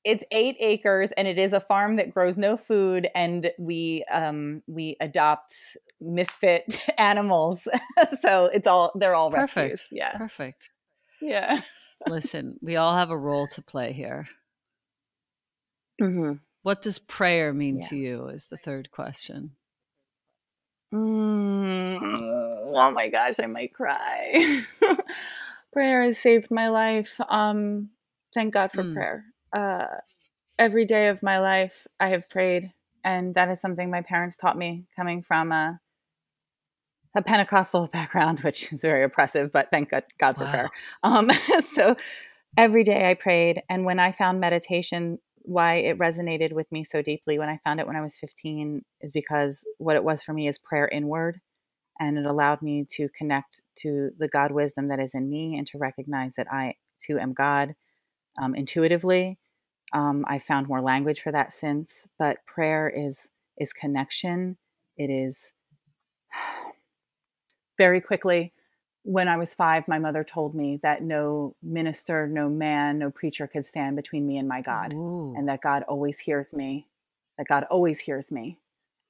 [0.03, 4.61] It's eight acres, and it is a farm that grows no food, and we um
[4.67, 5.53] we adopt
[6.01, 7.67] misfit animals.
[8.21, 9.55] so it's all they're all perfect.
[9.55, 9.87] Rescues.
[9.91, 10.69] Yeah, perfect.
[11.21, 11.61] Yeah.
[12.07, 14.27] Listen, we all have a role to play here.
[16.01, 16.33] Mm-hmm.
[16.63, 17.87] What does prayer mean yeah.
[17.89, 18.25] to you?
[18.27, 19.51] Is the third question.
[20.93, 21.99] Mm,
[22.73, 24.65] oh my gosh, I might cry.
[25.73, 27.19] prayer has saved my life.
[27.29, 27.89] Um,
[28.33, 28.93] thank God for mm.
[28.93, 29.25] prayer.
[29.53, 29.85] Uh,
[30.57, 32.71] every day of my life, I have prayed,
[33.03, 35.79] and that is something my parents taught me coming from a,
[37.15, 40.51] a Pentecostal background, which is very oppressive, but thank God, God for wow.
[40.51, 40.69] prayer.
[41.03, 41.29] Um,
[41.69, 41.95] so
[42.57, 45.19] every day I prayed, and when I found meditation
[45.49, 48.83] why it resonated with me so deeply when I found it when I was 15
[49.01, 51.41] is because what it was for me is prayer inward.
[51.99, 55.67] And it allowed me to connect to the God wisdom that is in me and
[55.67, 57.75] to recognize that I too am God
[58.41, 59.39] um, intuitively.
[59.93, 64.57] Um, I found more language for that since, but prayer is is connection.
[64.97, 65.53] It is
[67.77, 68.53] very quickly
[69.03, 73.47] when I was five, my mother told me that no minister, no man, no preacher
[73.47, 75.33] could stand between me and my God, Ooh.
[75.37, 76.87] and that God always hears me,
[77.37, 78.59] that God always hears me.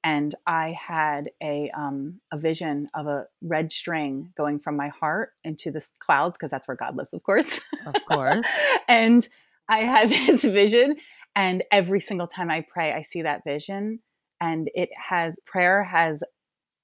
[0.02, 5.32] And I had a um, a vision of a red string going from my heart
[5.44, 7.60] into the clouds, because that's where God lives, of course.
[7.84, 8.50] Of course.
[8.88, 9.28] and
[9.68, 10.96] I had this vision,
[11.36, 14.00] and every single time I pray, I see that vision,
[14.40, 16.22] and it has prayer has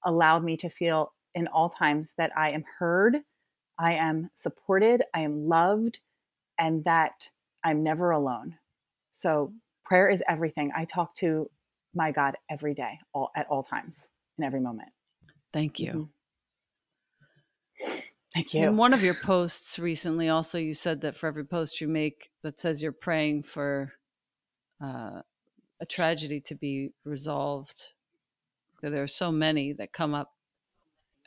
[0.05, 3.17] allowed me to feel in all times that I am heard,
[3.79, 5.99] I am supported, I am loved,
[6.57, 7.29] and that
[7.63, 8.55] I'm never alone.
[9.11, 9.53] So
[9.85, 10.71] prayer is everything.
[10.75, 11.47] I talk to
[11.93, 14.07] my God every day, all at all times,
[14.39, 14.89] in every moment.
[15.53, 16.09] Thank you.
[17.83, 17.99] Mm-hmm.
[18.33, 18.63] Thank you.
[18.63, 22.29] In one of your posts recently, also, you said that for every post you make
[22.41, 23.93] that says you're praying for
[24.83, 25.21] uh,
[25.79, 27.93] a tragedy to be resolved,
[28.81, 30.31] there are so many that come up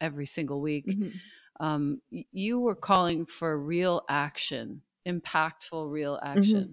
[0.00, 0.86] every single week.
[0.86, 1.10] Mm-hmm.
[1.60, 6.38] Um, you were calling for real action, impactful real mm-hmm.
[6.38, 6.72] action, mm-hmm.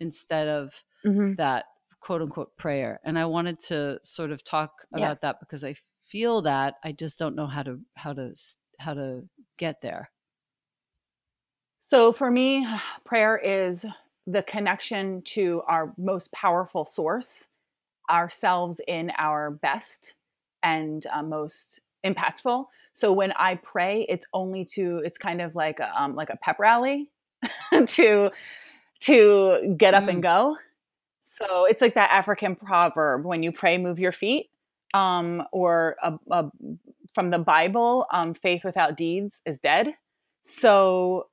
[0.00, 1.34] instead of mm-hmm.
[1.34, 1.66] that
[2.00, 3.00] quote unquote prayer.
[3.04, 7.18] And I wanted to sort of talk about that because I feel that I just
[7.18, 8.34] don't know how to how to
[8.78, 9.22] how to
[9.58, 10.10] get there.
[11.80, 12.66] So for me,
[13.04, 13.86] prayer is
[14.26, 17.46] the connection to our most powerful source,
[18.10, 20.14] ourselves in our best
[20.62, 22.66] and uh, most impactful.
[22.92, 26.36] So when I pray, it's only to it's kind of like a, um, like a
[26.36, 27.10] pep rally
[27.86, 28.30] to
[29.00, 30.10] to get up mm.
[30.10, 30.56] and go.
[31.20, 34.50] So it's like that African proverb: when you pray, move your feet.
[34.92, 36.50] Um, or a, a,
[37.14, 39.96] from the Bible, um, faith without deeds is dead.
[40.42, 41.26] So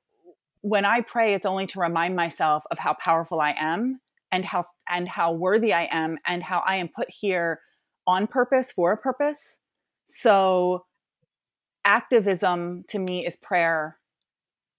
[0.62, 4.00] when I pray, it's only to remind myself of how powerful I am
[4.30, 7.60] and how and how worthy I am and how I am put here
[8.06, 9.58] on purpose for a purpose.
[10.04, 10.84] So
[11.84, 13.98] activism to me is prayer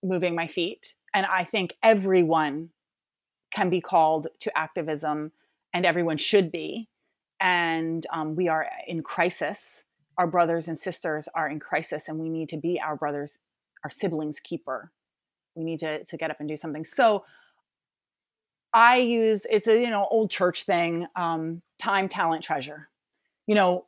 [0.04, 2.70] moving my feet and I think everyone
[3.52, 5.32] can be called to activism
[5.74, 6.90] and everyone should be
[7.40, 9.84] and um, we are in crisis.
[10.18, 13.40] Our brothers and sisters are in crisis and we need to be our brothers
[13.84, 14.92] our siblings keeper.
[15.56, 16.86] We need to to get up and do something.
[16.86, 17.26] So
[18.76, 22.90] i use it's a you know old church thing um, time talent treasure.
[23.46, 23.86] You know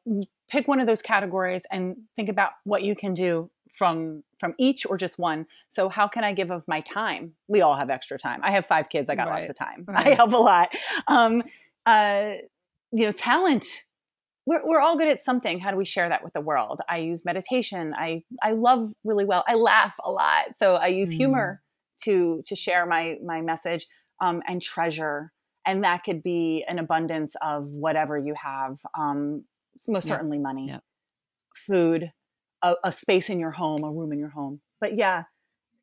[0.50, 4.86] pick one of those categories and think about what you can do from from each
[4.86, 5.46] or just one.
[5.70, 7.34] So how can i give of my time?
[7.48, 8.40] We all have extra time.
[8.44, 9.42] I have five kids i got right.
[9.42, 9.86] lots of time.
[9.88, 10.08] Right.
[10.08, 10.74] i help a lot.
[11.08, 11.44] Um
[11.86, 12.34] uh
[12.92, 13.66] you know talent
[14.48, 15.60] we're, we're all good at something.
[15.60, 16.80] How do we share that with the world?
[16.88, 17.94] I use meditation.
[17.98, 19.44] I i love really well.
[19.48, 20.56] I laugh a lot.
[20.56, 21.18] So i use mm.
[21.18, 21.62] humor
[22.04, 23.88] to to share my my message
[24.22, 25.32] um, and treasure.
[25.66, 28.80] And that could be an abundance of whatever you have.
[28.98, 29.46] Um,
[29.88, 30.16] most yeah.
[30.16, 30.80] certainly money yeah.
[31.56, 32.12] food
[32.62, 35.24] a, a space in your home a room in your home but yeah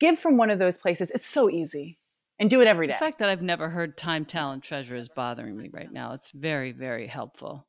[0.00, 1.98] give from one of those places it's so easy
[2.42, 2.94] and do it every day.
[2.94, 6.14] The fact that I've never heard time, talent, treasure is bothering me right now.
[6.14, 7.66] It's very, very helpful.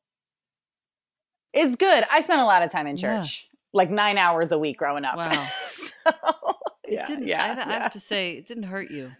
[1.52, 2.04] It's good.
[2.10, 3.58] I spent a lot of time in church, yeah.
[3.72, 5.16] like nine hours a week growing up.
[5.16, 5.30] Wow.
[6.04, 6.12] so,
[6.88, 9.12] yeah, yeah, I, I have to say, it didn't hurt you.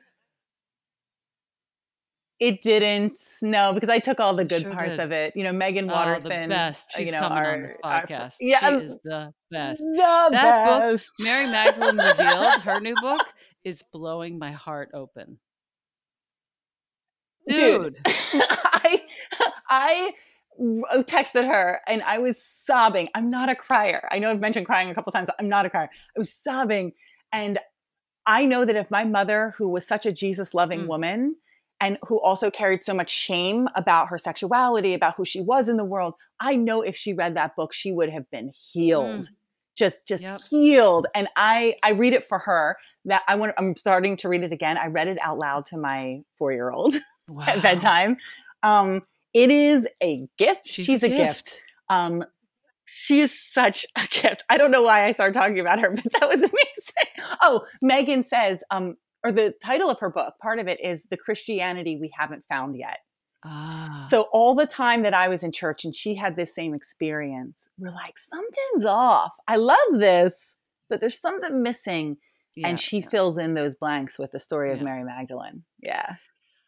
[2.41, 3.19] It didn't.
[3.43, 5.01] No, because I took all the good sure parts did.
[5.01, 5.35] of it.
[5.37, 6.33] You know, Meggan Watterson.
[6.33, 6.91] Oh, the best.
[6.93, 8.11] Uh, She's you know, coming our, on this podcast.
[8.13, 9.81] Our, yeah, she is um, the best.
[9.81, 11.13] The that best.
[11.19, 13.25] book, Mary Magdalene revealed her new book,
[13.63, 15.39] is blowing my heart open.
[17.47, 19.03] Dude, Dude I
[19.69, 20.13] I
[20.59, 23.09] uh, texted her and I was sobbing.
[23.15, 24.09] I'm not a crier.
[24.11, 25.29] I know I've mentioned crying a couple times.
[25.39, 25.91] I'm not a crier.
[26.17, 26.93] I was sobbing.
[27.33, 27.59] And
[28.27, 30.89] I know that if my mother, who was such a Jesus loving mm.
[30.89, 31.37] woman
[31.85, 35.77] and who also carried so much shame about her sexuality, about who she was in
[35.77, 39.21] the world, I know if she read that book, she would have been healed.
[39.21, 39.29] Mm.
[39.77, 40.41] Just, just yep.
[40.49, 42.77] healed, and I, I read it for her.
[43.07, 43.55] That I want.
[43.59, 44.79] I'm starting to read it again.
[44.79, 46.95] I read it out loud to my four year old
[47.29, 47.45] wow.
[47.45, 48.17] at bedtime.
[48.63, 49.03] Um,
[49.35, 50.61] it is a gift.
[50.65, 51.45] She's, She's a, a gift.
[51.45, 51.63] gift.
[51.91, 52.25] Um,
[52.87, 54.45] she is such a gift.
[54.49, 57.29] I don't know why I started talking about her, but that was amazing.
[57.43, 61.17] Oh, Meggan says, um, or the title of her book, part of it is The
[61.17, 62.99] Christianity We Haven't Found Yet.
[63.45, 64.05] Ah.
[64.09, 67.69] So all the time that I was in church and she had this same experience,
[67.79, 69.33] we're like, something's off.
[69.49, 70.57] I love this,
[70.89, 72.19] but there's something missing.
[72.55, 73.09] Yeah, and she yeah.
[73.09, 74.85] fills in those blanks with the story of yeah.
[74.85, 75.65] Mary Magdalene.
[75.83, 76.15] Yeah.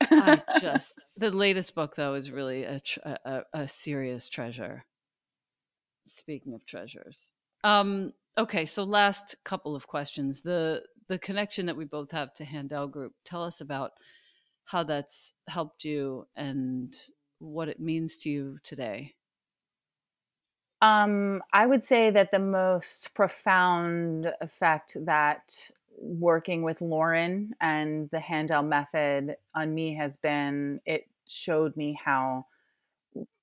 [0.01, 4.85] I just the latest book though is really a, a, a serious treasure.
[6.09, 7.33] Speaking of treasures,
[7.65, 8.67] um, okay.
[8.67, 10.43] So last couple of questions.
[10.43, 13.13] The the connection that we both have to Handel Group.
[13.25, 13.93] Tell us about
[14.65, 16.97] how that's helped you and
[17.39, 19.15] what it means to you today.
[20.83, 28.21] Um, I would say that the most profound effect that working with Lauren and the
[28.21, 32.47] Handel method on me has been it showed me how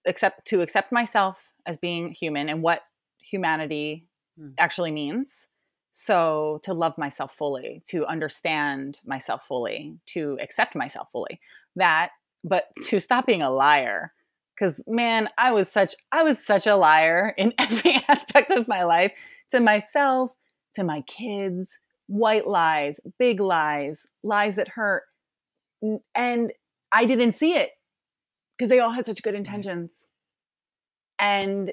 [0.06, 2.82] accept to accept myself as being human and what
[3.20, 4.08] humanity
[4.40, 4.54] mm.
[4.60, 5.48] actually means.
[5.96, 11.40] So to love myself fully, to understand myself fully, to accept myself fully.
[11.76, 12.10] That
[12.44, 12.88] but mm.
[12.88, 14.12] to stop being a liar
[14.60, 18.84] cuz man, I was such I was such a liar in every aspect of my
[18.84, 19.14] life
[19.52, 20.36] to myself,
[20.74, 21.78] to my kids,
[22.08, 25.04] white lies, big lies, lies that hurt.
[26.16, 26.54] And
[26.92, 27.70] I didn't see it
[28.58, 30.08] because they all had such good intentions.
[31.20, 31.72] And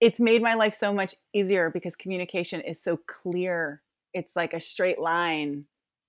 [0.00, 3.82] it's made my life so much easier because communication is so clear
[4.12, 5.64] it's like a straight line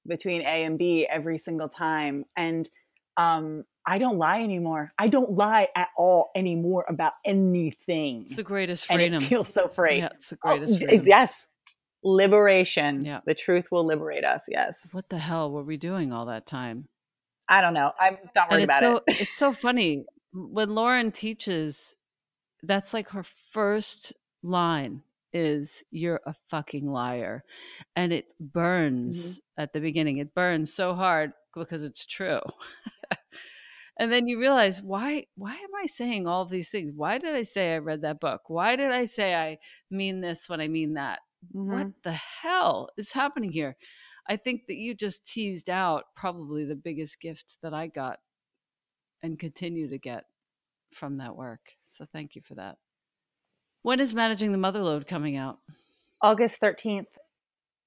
[0.08, 2.26] between A and B every single time.
[2.38, 2.70] And
[3.18, 4.92] um, I don't lie anymore.
[4.98, 8.22] I don't lie at all anymore about anything.
[8.22, 9.16] It's the greatest freedom.
[9.16, 10.00] And it feels so free.
[10.00, 11.06] Yeah, it's the greatest oh, freedom.
[11.06, 11.48] Yes.
[12.04, 13.04] Liberation.
[13.04, 13.22] Yeah.
[13.26, 14.44] The truth will liberate us.
[14.48, 14.90] Yes.
[14.92, 16.88] What the hell were we doing all that time?
[17.50, 17.92] I don't know.
[18.00, 19.22] I'm not worried about so, it.
[19.22, 20.06] it's so funny.
[20.34, 21.96] When Lauren teaches,
[22.68, 24.14] that's like her first
[24.44, 25.02] line
[25.34, 27.44] is you're a fucking liar.
[27.96, 29.64] And it burns mm-hmm.
[29.64, 30.18] at the beginning.
[30.18, 32.40] It burns so hard because it's true.
[34.00, 36.94] and then you realize why why am I saying all these things?
[36.96, 38.44] Why did I say I read that book?
[38.48, 39.58] Why did I say I
[39.92, 41.20] mean this when I mean that?
[41.54, 41.72] Mm-hmm.
[41.72, 43.76] What the hell is happening here?
[44.28, 48.20] I think that you just teased out probably the biggest gift that I got
[49.22, 50.24] and continue to get
[50.96, 51.62] from that work.
[51.88, 52.78] So thank you for that.
[53.84, 55.60] When is managing the motherload coming out?
[56.22, 57.06] August 13th.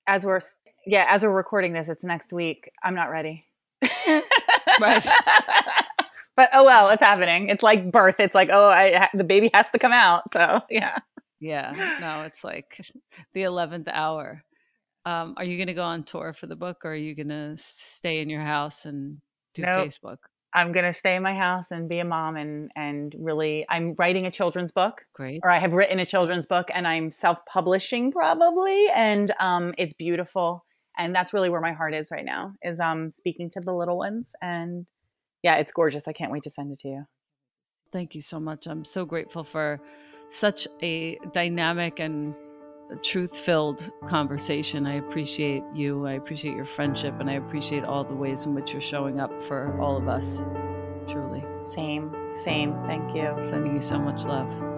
[0.07, 0.41] As we're
[0.87, 2.71] yeah, as we're recording this, it's next week.
[2.83, 3.45] I'm not ready.
[3.83, 5.07] right.
[6.37, 7.49] but oh well, it's happening.
[7.49, 8.21] It's like birth.
[8.21, 10.33] It's like oh, I the baby has to come out.
[10.33, 10.99] So yeah.
[11.41, 11.99] Yeah.
[12.01, 12.81] No, it's like
[13.35, 14.43] the eleventh hour.
[15.05, 17.29] Um, are you going to go on tour for the book, or are you going
[17.29, 19.19] to stay in your house and
[19.55, 19.77] do nope.
[19.77, 20.19] Facebook?
[20.55, 23.95] I'm going to stay in my house and be a mom and and really I'm
[23.99, 25.05] writing a children's book.
[25.15, 25.41] Great.
[25.43, 30.65] Or I have written a children's book and I'm self-publishing probably and um it's beautiful
[30.97, 33.99] and that's really where my heart is right now is um speaking to the little
[33.99, 34.87] ones and
[35.43, 36.09] yeah, it's gorgeous.
[36.09, 37.05] I can't wait to send it to you.
[37.93, 38.67] Thank you so much.
[38.67, 39.81] I'm so grateful for
[40.31, 42.35] such a dynamic and
[42.97, 44.87] truth filled conversation.
[44.87, 46.07] I appreciate you.
[46.07, 47.15] I appreciate your friendship.
[47.21, 50.41] And I appreciate all the ways in which you're showing up for all of us.
[51.07, 51.45] Truly.
[51.61, 52.75] Same, same.
[52.85, 53.37] Thank you.
[53.43, 54.78] Sending you so much love.